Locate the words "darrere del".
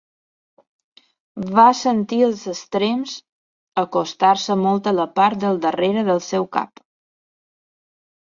5.67-6.23